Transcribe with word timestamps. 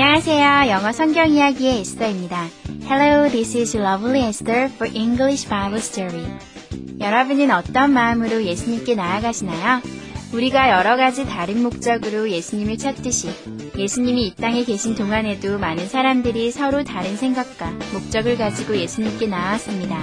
안녕하세요. 0.00 0.70
영어 0.70 0.92
성경 0.92 1.28
이야기의 1.28 1.80
에스더입니다. 1.80 2.46
Hello, 2.88 3.28
this 3.28 3.58
is 3.58 3.76
Lovely 3.76 4.28
Esther 4.28 4.66
for 4.66 4.96
English 4.96 5.48
Bible 5.48 5.80
Story. 5.80 6.24
여러분은 7.00 7.50
어떤 7.50 7.94
마음으로 7.94 8.44
예수님께 8.44 8.94
나아가시나요? 8.94 9.82
우리가 10.32 10.70
여러 10.70 10.96
가지 10.96 11.26
다른 11.26 11.64
목적으로 11.64 12.30
예수님을 12.30 12.78
찾듯이 12.78 13.28
예수님이 13.76 14.28
이 14.28 14.34
땅에 14.36 14.62
계신 14.62 14.94
동안에도 14.94 15.58
많은 15.58 15.88
사람들이 15.88 16.52
서로 16.52 16.84
다른 16.84 17.16
생각과 17.16 17.72
목적을 17.92 18.38
가지고 18.38 18.76
예수님께 18.76 19.26
나왔습니다. 19.26 19.98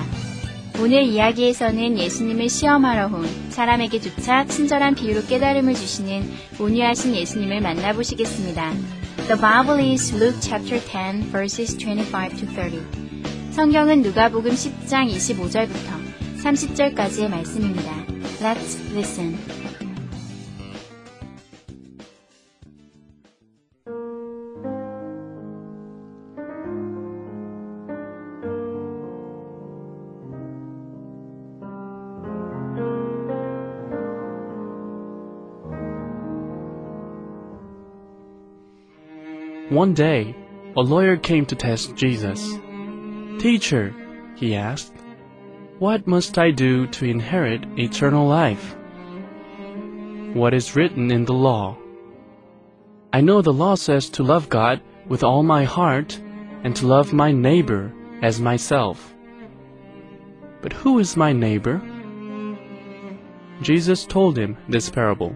오늘 0.81 1.03
이야기에서는 1.03 1.97
예수님을 1.97 2.49
시험하러 2.49 3.05
온 3.15 3.25
사람에게조차 3.49 4.47
친절한 4.47 4.95
비유로 4.95 5.25
깨달음을 5.27 5.73
주시는 5.73 6.29
온유하신 6.59 7.15
예수님을 7.15 7.61
만나보시겠습니다. 7.61 9.04
The 9.17 9.37
Bible 9.37 9.79
is 9.79 10.13
Luke 10.13 10.35
chapter 10.39 10.79
10 10.79 11.31
verses 11.31 11.75
25 11.75 12.37
to 12.37 12.45
30. 12.45 12.85
성경은 13.51 14.03
누가복음 14.03 14.51
10장 14.51 15.09
25절부터 15.09 16.43
30절까지의 16.43 17.29
말씀입니다. 17.29 17.91
Let's 18.39 18.77
listen. 18.93 19.64
One 39.69 39.93
day, 39.93 40.35
a 40.77 40.81
lawyer 40.81 41.17
came 41.17 41.45
to 41.47 41.55
test 41.55 41.95
Jesus. 41.95 42.59
Teacher, 43.39 43.93
he 44.35 44.55
asked, 44.55 44.93
what 45.79 46.07
must 46.07 46.37
I 46.37 46.51
do 46.51 46.87
to 46.87 47.05
inherit 47.05 47.65
eternal 47.77 48.27
life? 48.27 48.77
What 50.33 50.53
is 50.53 50.75
written 50.75 51.11
in 51.11 51.25
the 51.25 51.33
law? 51.33 51.77
I 53.11 53.21
know 53.21 53.41
the 53.41 53.51
law 53.51 53.75
says 53.75 54.09
to 54.11 54.23
love 54.23 54.47
God 54.47 54.81
with 55.07 55.23
all 55.23 55.43
my 55.43 55.63
heart 55.65 56.17
and 56.63 56.75
to 56.77 56.87
love 56.87 57.11
my 57.11 57.31
neighbor 57.31 57.93
as 58.21 58.39
myself. 58.39 59.13
But 60.61 60.73
who 60.73 60.99
is 60.99 61.17
my 61.17 61.33
neighbor? 61.33 61.81
Jesus 63.61 64.05
told 64.05 64.37
him 64.37 64.57
this 64.69 64.89
parable. 64.89 65.35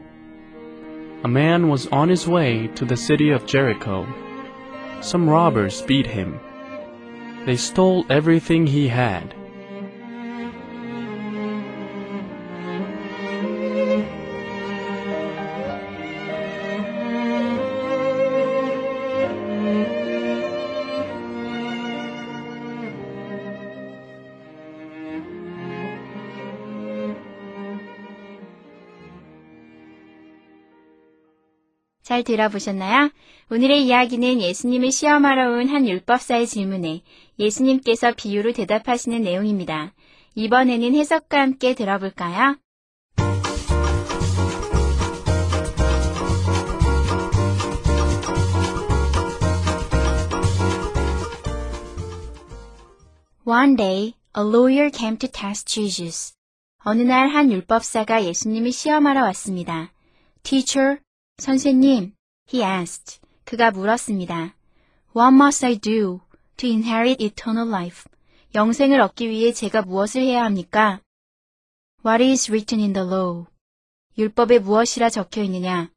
A 1.23 1.27
man 1.27 1.67
was 1.67 1.87
on 1.87 2.07
his 2.07 2.27
way 2.27 2.67
to 2.75 2.85
the 2.85 2.95
city 2.95 3.29
of 3.31 3.45
Jericho. 3.45 4.07
Some 5.01 5.29
robbers 5.29 5.81
beat 5.81 6.07
him. 6.07 6.39
They 7.45 7.57
stole 7.57 8.05
everything 8.09 8.67
he 8.67 8.87
had. 8.87 9.35
잘 32.09 32.23
들어보셨나요? 32.23 33.11
오늘의 33.51 33.85
이야기는 33.85 34.41
예수님을 34.41 34.91
시험하러 34.91 35.51
온 35.51 35.69
한 35.69 35.87
율법사의 35.87 36.47
질문에 36.47 37.03
예수님께서 37.37 38.13
비유로 38.13 38.53
대답하시는 38.53 39.21
내용입니다. 39.21 39.93
이번에는 40.33 40.95
해석과 40.95 41.39
함께 41.39 41.75
들어볼까요? 41.75 42.57
One 53.45 53.75
day, 53.75 54.13
a 54.35 54.41
lawyer 54.43 54.89
came 54.91 55.17
to 55.17 55.29
test 55.31 55.67
Jesus. 55.67 56.33
어느 56.83 57.01
날 57.03 57.29
한 57.29 57.51
율법사가 57.51 58.23
예수님을 58.25 58.71
시험하러 58.71 59.21
왔습니다. 59.25 59.91
Teacher, 60.41 60.97
선생님, 61.39 62.13
he 62.53 62.63
asked. 62.63 63.21
그가 63.45 63.71
물었습니다. 63.71 64.55
What 65.15 65.33
must 65.33 65.65
I 65.65 65.79
do 65.79 66.19
to 66.57 66.69
inherit 66.69 67.23
eternal 67.23 67.67
life? 67.67 68.03
영생을 68.53 68.99
얻기 68.99 69.29
위해 69.29 69.53
제가 69.53 69.81
무엇을 69.83 70.21
해야 70.21 70.43
합니까? 70.43 70.99
What 72.05 72.23
is 72.23 72.51
written 72.51 72.81
in 72.83 72.93
the 72.93 73.07
law? 73.07 73.45
율법에 74.17 74.59
무엇이라 74.59 75.09
적혀 75.09 75.43
있느냐? 75.43 75.89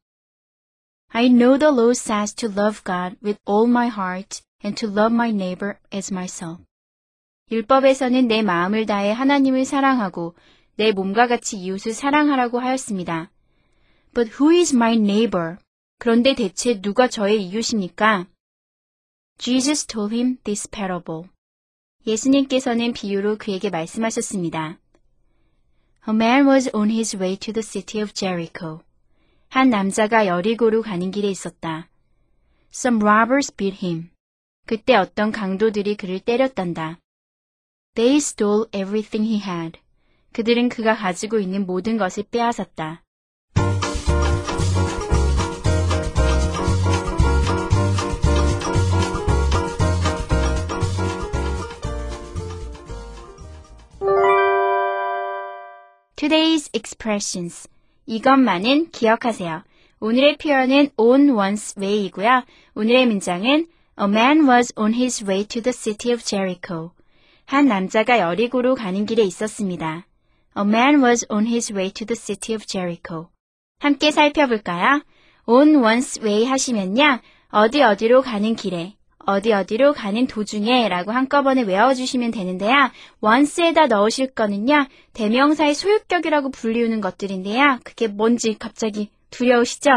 I 1.09 1.27
know 1.27 1.59
the 1.59 1.73
law 1.73 1.91
says 1.91 2.33
to 2.35 2.49
love 2.49 2.83
God 2.83 3.17
with 3.21 3.37
all 3.47 3.69
my 3.69 3.87
heart 3.87 4.41
and 4.63 4.79
to 4.79 4.89
love 4.89 5.13
my 5.13 5.29
neighbor 5.29 5.77
as 5.93 6.13
myself. 6.13 6.63
율법에서는 7.51 8.27
내 8.27 8.41
마음을 8.41 8.85
다해 8.85 9.11
하나님을 9.11 9.65
사랑하고 9.65 10.35
내 10.75 10.91
몸과 10.91 11.27
같이 11.27 11.57
이웃을 11.57 11.93
사랑하라고 11.93 12.59
하였습니다. 12.59 13.32
But 14.13 14.39
who 14.39 14.51
is 14.51 14.75
my 14.75 14.93
neighbor? 14.93 15.57
그런데 15.97 16.35
대체 16.35 16.79
누가 16.79 17.07
저의 17.07 17.43
이웃입니까? 17.43 18.27
Jesus 19.39 19.87
told 19.87 20.13
him 20.13 20.37
this 20.43 20.69
parable. 20.69 21.29
예수님께서는 22.05 22.93
비유로 22.93 23.37
그에게 23.37 23.69
말씀하셨습니다. 23.69 24.79
A 26.07 26.13
man 26.13 26.47
was 26.47 26.69
on 26.75 26.91
his 26.91 27.15
way 27.15 27.37
to 27.37 27.53
the 27.53 27.63
city 27.63 28.03
of 28.03 28.13
Jericho. 28.13 28.81
한 29.49 29.69
남자가 29.69 30.27
여리고로 30.27 30.81
가는 30.81 31.09
길에 31.09 31.29
있었다. 31.29 31.89
Some 32.71 33.01
robbers 33.01 33.55
beat 33.55 33.85
him. 33.85 34.11
그때 34.65 34.95
어떤 34.95 35.31
강도들이 35.31 35.95
그를 35.95 36.19
때렸단다. 36.19 36.99
They 37.95 38.17
stole 38.17 38.65
everything 38.73 39.27
he 39.27 39.41
had. 39.41 39.79
그들은 40.33 40.69
그가 40.69 40.95
가지고 40.95 41.39
있는 41.39 41.65
모든 41.65 41.97
것을 41.97 42.23
빼앗았다. 42.29 43.02
Today's 56.23 56.69
expressions. 56.71 57.67
이것만은 58.05 58.91
기억하세요. 58.91 59.61
오늘의 59.99 60.37
표현은 60.37 60.91
on 60.95 61.27
one's 61.31 61.77
way이고요. 61.77 62.45
오늘의 62.75 63.07
문장은 63.07 63.67
A 63.99 64.05
man 64.07 64.47
was 64.47 64.73
on 64.77 64.93
his 64.93 65.21
way 65.25 65.43
to 65.43 65.61
the 65.61 65.73
city 65.73 66.13
of 66.13 66.23
Jericho. 66.23 66.91
한 67.43 67.67
남자가 67.67 68.19
여리고로 68.19 68.75
가는 68.75 69.05
길에 69.05 69.23
있었습니다. 69.23 70.05
A 70.57 70.63
man 70.63 71.03
was 71.03 71.25
on 71.29 71.45
his 71.45 71.73
way 71.73 71.91
to 71.91 72.07
the 72.07 72.15
city 72.15 72.55
of 72.55 72.65
Jericho. 72.67 73.27
함께 73.79 74.11
살펴볼까요? 74.11 75.03
on 75.45 75.81
one's 75.81 76.23
way 76.23 76.45
하시면요. 76.45 77.19
어디 77.49 77.81
어디로 77.81 78.21
가는 78.21 78.55
길에, 78.55 78.95
어디 79.25 79.53
어디로 79.53 79.93
가는 79.93 80.27
도중에 80.27 80.87
라고 80.89 81.11
한꺼번에 81.11 81.61
외워주시면 81.63 82.31
되는데요. 82.31 82.91
once에다 83.21 83.87
넣으실 83.87 84.27
거는요. 84.33 84.87
대명사의 85.13 85.73
소유격이라고 85.73 86.51
불리우는 86.51 87.01
것들인데요. 87.01 87.79
그게 87.83 88.07
뭔지 88.07 88.57
갑자기 88.57 89.09
두려우시죠? 89.29 89.89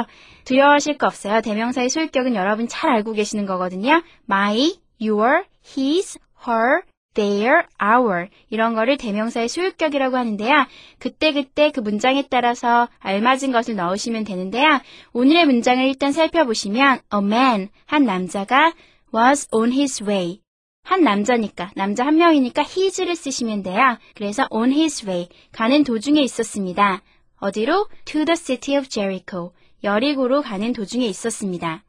두려워하실 0.45 0.99
거 0.99 1.07
없어요. 1.07 1.41
대명사의 1.41 1.91
소유격은 1.91 2.35
여러분 2.35 2.69
잘 2.69 2.91
알고 2.91 3.13
계시는 3.13 3.47
거거든요. 3.47 4.03
my, 4.29 4.73
your, 5.01 5.45
his, 5.77 6.19
her, 6.47 6.83
their, 7.15 7.65
our 7.83 8.29
이런 8.49 8.75
거를 8.75 8.97
대명사의 8.97 9.49
소유격이라고 9.49 10.17
하는데요. 10.17 10.53
그때그때 10.99 11.71
그 11.71 11.81
문장에 11.81 12.25
따라서 12.31 12.89
알맞은 13.01 13.53
것을 13.53 13.75
넣으시면 13.75 14.25
되는데요. 14.25 14.81
오늘의 15.13 15.47
문장을 15.47 15.85
일단 15.85 16.13
살펴보시면 16.13 17.01
a 17.13 17.19
man, 17.21 17.69
한 17.87 18.05
남자가 18.05 18.73
was 19.17 19.49
on 19.51 19.73
his 19.73 20.05
way. 20.05 20.41
한 20.83 21.03
남자니까, 21.03 21.73
남자 21.75 22.05
한 22.05 22.17
명이니까 22.17 22.63
his를 22.63 23.17
쓰시면 23.17 23.63
돼요. 23.63 23.99
그래서 24.15 24.47
on 24.51 24.71
his 24.73 25.07
way, 25.07 25.29
가는 25.53 25.83
도중에 25.83 26.21
있었습니다. 26.21 27.03
어디로? 27.39 27.89
To 28.05 28.25
the 28.25 28.37
city 28.37 28.79
of 28.79 28.89
Jericho. 28.89 29.53
여리고로 29.83 30.43
가는 30.43 30.73
도중에 30.73 31.07
있었습니다. 31.07 31.83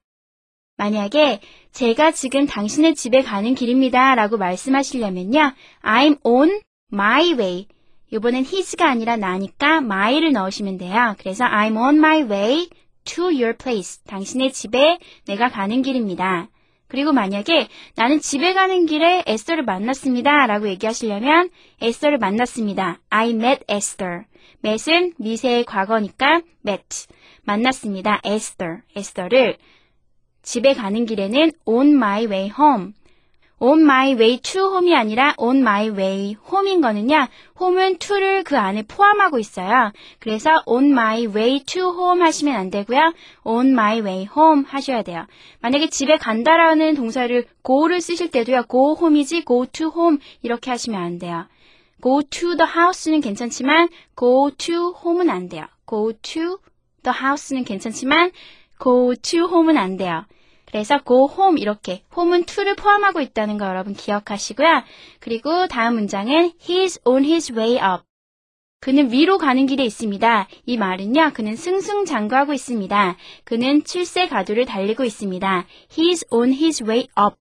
만약에 0.78 1.40
제가 1.72 2.12
지금 2.12 2.46
당신의 2.46 2.96
집에 2.96 3.24
가는 3.24 3.56
길입니다 3.56 4.14
라고 4.16 4.38
말씀하시려면요. 4.38 5.54
I'm 5.82 6.20
on 6.24 6.62
my 6.94 7.34
way. 7.34 7.68
이번엔 8.12 8.46
his가 8.46 8.90
아니라 8.90 9.18
나니까 9.18 9.78
my를 9.78 10.32
넣으시면 10.34 10.78
돼요. 10.78 11.16
그래서 11.20 11.46
I'm 11.46 11.76
on 11.78 11.98
my 11.98 12.22
way 12.22 12.70
to 13.06 13.26
your 13.26 13.58
place. 13.58 14.04
당신의 14.06 14.54
집에 14.54 15.00
내가 15.26 15.50
가는 15.50 15.82
길입니다. 15.82 16.50
그리고 16.88 17.12
만약에 17.12 17.68
나는 17.96 18.20
집에 18.20 18.54
가는 18.54 18.86
길에 18.86 19.24
에스터를 19.26 19.64
만났습니다 19.64 20.48
라고 20.48 20.68
얘기하시려면 20.70 21.50
에스터를 21.82 22.18
만났습니다. 22.18 23.00
I 23.10 23.32
met 23.32 23.64
Esther. 23.70 24.24
met은 24.64 25.14
미세의 25.18 25.66
과거니까 25.66 26.42
met. 26.66 27.08
만났습니다. 27.44 28.22
Esther. 28.26 28.82
에스터를 28.96 29.58
집에 30.42 30.74
가는 30.74 31.06
길에는 31.06 31.52
on 31.66 31.88
my 31.94 32.26
way 32.26 32.52
home. 32.58 32.94
On 33.60 33.82
my 33.82 34.14
way 34.14 34.40
to 34.40 34.62
home이 34.62 34.96
아니라 34.96 35.34
on 35.38 35.58
my 35.58 35.90
way 35.90 36.36
home인 36.52 36.82
거는요. 36.82 37.28
home은 37.60 37.98
to를 37.98 38.44
그 38.44 38.58
안에 38.58 38.84
포함하고 38.84 39.40
있어요. 39.40 39.92
그래서 40.20 40.62
on 40.66 40.92
my 40.92 41.26
way 41.26 41.64
to 41.64 41.90
home 41.90 42.22
하시면 42.22 42.56
안 42.56 42.70
되고요. 42.70 43.14
on 43.44 43.72
my 43.72 44.02
way 44.02 44.28
home 44.36 44.64
하셔야 44.68 45.02
돼요. 45.02 45.26
만약에 45.62 45.90
집에 45.90 46.18
간다라는 46.18 46.96
동사를 46.96 47.46
go를 47.66 48.00
쓰실 48.00 48.30
때도요. 48.30 48.64
go 48.70 48.96
home이지 49.00 49.46
go 49.46 49.66
to 49.66 49.92
home 49.96 50.20
이렇게 50.44 50.70
하시면 50.70 51.02
안 51.02 51.18
돼요. 51.18 51.46
go 52.02 52.22
to 52.22 52.56
the 52.56 52.72
house는 52.72 53.22
괜찮지만 53.22 53.90
go 54.18 54.52
to 54.56 54.94
home은 55.04 55.30
안 55.32 55.50
돼요. 55.50 55.66
go 55.90 56.14
to 56.22 56.60
the 57.02 57.18
house는 57.20 57.64
괜찮지만 57.64 58.32
go 58.82 59.16
to 59.16 59.40
home은 59.48 59.78
안 59.78 59.98
돼요. 59.98 60.26
그래서 60.68 61.00
go 61.06 61.30
home 61.32 61.60
이렇게 61.60 62.04
home은 62.16 62.44
to를 62.44 62.76
포함하고 62.76 63.22
있다는 63.22 63.58
거 63.58 63.66
여러분 63.66 63.94
기억하시고요. 63.94 64.84
그리고 65.20 65.68
다음 65.68 65.96
문장은 65.96 66.52
he's 66.60 67.00
on 67.06 67.24
his 67.24 67.54
way 67.54 67.76
up. 67.76 68.04
그는 68.80 69.12
위로 69.12 69.38
가는 69.38 69.66
길에 69.66 69.84
있습니다. 69.86 70.48
이 70.66 70.78
말은요, 70.78 71.32
그는 71.34 71.56
승승장구하고 71.56 72.54
있습니다. 72.54 73.18
그는 73.44 73.84
칠세 73.84 74.28
가두를 74.28 74.66
달리고 74.66 75.04
있습니다. 75.04 75.66
He's 75.90 76.26
on 76.32 76.54
his 76.54 76.84
way 76.84 77.08
up. 77.20 77.38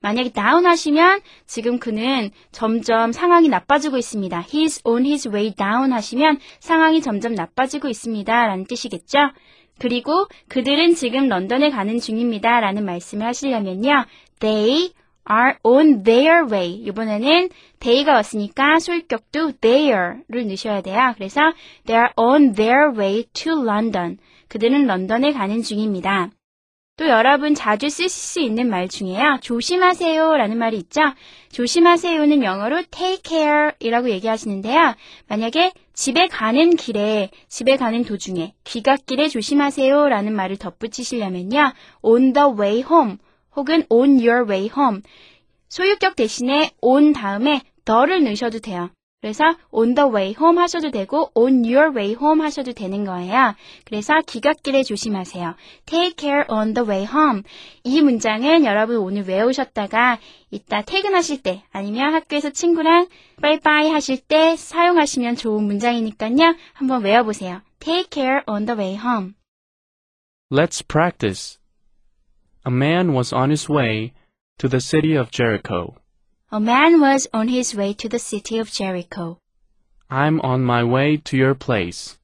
만약에 0.00 0.30
down 0.30 0.64
하시면 0.66 1.20
지금 1.46 1.78
그는 1.78 2.30
점점 2.52 3.12
상황이 3.12 3.48
나빠지고 3.48 3.96
있습니다. 3.96 4.42
He's 4.42 4.80
on 4.84 5.04
his 5.04 5.28
way 5.28 5.52
down 5.52 5.92
하시면 5.92 6.38
상황이 6.60 7.02
점점 7.02 7.34
나빠지고 7.34 7.88
있습니다. 7.88 8.32
라는 8.46 8.64
뜻이겠죠? 8.64 9.18
그리고 9.78 10.26
그들은 10.48 10.94
지금 10.94 11.28
런던에 11.28 11.70
가는 11.70 11.98
중입니다. 11.98 12.60
라는 12.60 12.84
말씀을 12.84 13.26
하시려면요. 13.26 14.04
They 14.40 14.90
are 15.30 15.54
on 15.62 16.02
their 16.02 16.46
way. 16.50 16.72
이번에는 16.86 17.48
they가 17.80 18.12
왔으니까 18.12 18.78
소유격도 18.78 19.52
their를 19.60 20.46
넣으셔야 20.46 20.80
돼요. 20.82 21.12
그래서 21.16 21.40
they 21.86 22.00
are 22.00 22.12
on 22.16 22.54
their 22.54 22.98
way 22.98 23.24
to 23.32 23.52
London. 23.52 24.18
그들은 24.48 24.86
런던에 24.86 25.32
가는 25.32 25.62
중입니다. 25.62 26.30
또 26.96 27.06
여러분 27.08 27.54
자주 27.54 27.90
쓰실 27.90 28.08
수 28.08 28.40
있는 28.40 28.70
말 28.70 28.88
중에요. 28.88 29.38
조심하세요 29.42 30.34
라는 30.36 30.56
말이 30.56 30.78
있죠. 30.78 31.02
조심하세요는 31.52 32.42
영어로 32.42 32.84
take 32.90 33.20
care 33.22 33.72
이라고 33.80 34.08
얘기하시는데요. 34.08 34.94
만약에 35.28 35.72
집에 35.96 36.28
가는 36.28 36.76
길에, 36.76 37.30
집에 37.48 37.76
가는 37.78 38.04
도중에 38.04 38.52
귀갓길에 38.64 39.28
조심하세요 39.28 40.08
라는 40.08 40.34
말을 40.36 40.58
덧붙이시려면요. 40.58 41.72
on 42.02 42.34
the 42.34 42.48
way 42.48 42.82
home 42.82 43.16
혹은 43.56 43.82
on 43.88 44.20
your 44.20 44.48
way 44.48 44.70
home 44.76 45.00
소유격 45.70 46.14
대신에 46.14 46.70
on 46.82 47.14
다음에 47.14 47.62
the를 47.86 48.22
넣으셔도 48.24 48.58
돼요. 48.58 48.90
그래서 49.26 49.56
on 49.72 49.96
the 49.96 50.08
way 50.08 50.36
home 50.38 50.56
하셔도 50.56 50.92
되고 50.92 51.32
on 51.34 51.64
your 51.64 51.92
way 51.92 52.12
home 52.12 52.40
하셔도 52.42 52.72
되는 52.72 53.04
거예요. 53.04 53.56
그래서 53.84 54.20
귀갓길에 54.24 54.84
조심하세요. 54.84 55.56
Take 55.84 56.14
care 56.16 56.44
on 56.48 56.74
the 56.74 56.88
way 56.88 57.04
home. 57.04 57.42
이 57.82 58.00
문장은 58.02 58.64
여러분 58.64 58.98
오늘 58.98 59.24
외우셨다가 59.26 60.20
이따 60.52 60.82
퇴근하실 60.82 61.42
때 61.42 61.64
아니면 61.72 62.14
학교에서 62.14 62.50
친구랑 62.50 63.08
빠이빠이 63.42 63.90
하실 63.90 64.18
때 64.18 64.54
사용하시면 64.54 65.34
좋은 65.34 65.64
문장이니까요. 65.64 66.54
한번 66.74 67.02
외워보세요. 67.02 67.62
Take 67.80 68.06
care 68.12 68.42
on 68.46 68.64
the 68.64 68.78
way 68.78 68.94
home. 68.94 69.34
Let's 70.52 70.86
practice. 70.86 71.58
A 72.64 72.70
man 72.70 73.12
was 73.12 73.34
on 73.34 73.50
his 73.50 73.68
way 73.68 74.12
to 74.58 74.68
the 74.68 74.78
city 74.78 75.18
of 75.18 75.32
Jericho. 75.32 75.96
A 76.56 76.60
man 76.60 77.02
was 77.02 77.28
on 77.34 77.48
his 77.48 77.74
way 77.74 77.92
to 77.92 78.08
the 78.08 78.18
city 78.18 78.56
of 78.56 78.72
Jericho. 78.72 79.38
I'm 80.08 80.40
on 80.40 80.64
my 80.64 80.84
way 80.84 81.18
to 81.18 81.36
your 81.36 81.54
place. 81.54 82.16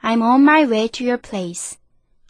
I'm 0.00 0.22
on 0.22 0.44
my 0.44 0.64
way 0.66 0.86
to 0.86 1.02
your 1.02 1.18
place. 1.18 1.76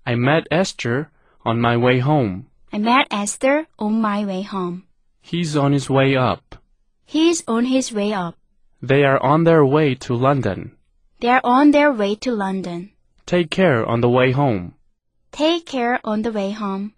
I 0.06 0.14
met 0.14 0.48
Esther 0.50 1.10
on 1.44 1.60
my 1.60 1.76
way 1.76 1.98
home. 1.98 2.46
I 2.72 2.78
met 2.78 3.08
Esther 3.10 3.66
on 3.78 4.00
my 4.00 4.24
way 4.24 4.40
home. 4.40 4.84
He's 5.20 5.58
on 5.58 5.72
his 5.74 5.90
way 5.90 6.16
up. 6.16 6.56
He's 7.04 7.44
on 7.46 7.66
his 7.66 7.92
way 7.92 8.14
up. 8.14 8.36
They 8.80 9.04
are 9.04 9.22
on 9.22 9.44
their 9.44 9.62
way 9.62 9.94
to 10.06 10.14
London. 10.14 10.72
They're 11.20 11.44
on 11.44 11.70
their 11.70 11.92
way 11.92 12.14
to 12.24 12.32
London. 12.32 12.92
Take 13.26 13.50
care 13.50 13.84
on 13.84 14.00
the 14.00 14.08
way 14.08 14.32
home. 14.32 14.72
Take 15.32 15.66
care 15.66 16.00
on 16.02 16.22
the 16.22 16.32
way 16.32 16.52
home. 16.52 16.94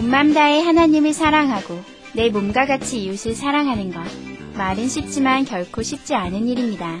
온맘 0.00 0.32
다해 0.32 0.62
하나님을 0.62 1.12
사랑하고 1.12 1.78
내 2.14 2.30
몸과 2.30 2.64
같이 2.64 3.04
이웃을 3.04 3.34
사랑하는 3.34 3.92
것. 3.92 4.00
말은 4.56 4.88
쉽지만 4.88 5.44
결코 5.44 5.82
쉽지 5.82 6.14
않은 6.14 6.48
일입니다. 6.48 7.00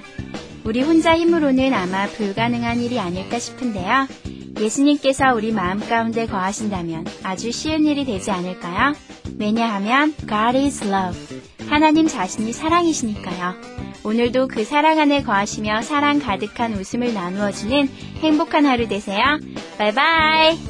우리 0.64 0.82
혼자 0.82 1.16
힘으로는 1.16 1.72
아마 1.72 2.06
불가능한 2.06 2.80
일이 2.82 3.00
아닐까 3.00 3.38
싶은데요. 3.38 4.06
예수님께서 4.60 5.32
우리 5.34 5.50
마음 5.50 5.80
가운데 5.80 6.26
거하신다면 6.26 7.06
아주 7.22 7.50
쉬운 7.50 7.86
일이 7.86 8.04
되지 8.04 8.30
않을까요? 8.32 8.92
왜냐하면 9.38 10.14
God 10.28 10.58
is 10.58 10.84
love. 10.84 11.40
하나님 11.70 12.06
자신이 12.06 12.52
사랑이시니까요. 12.52 13.54
오늘도 14.04 14.48
그 14.48 14.62
사랑 14.64 14.98
안에 14.98 15.22
거하시며 15.22 15.80
사랑 15.82 16.18
가득한 16.18 16.74
웃음을 16.74 17.14
나누어주는 17.14 17.88
행복한 18.22 18.66
하루 18.66 18.88
되세요. 18.88 19.40
바이바이! 19.78 20.69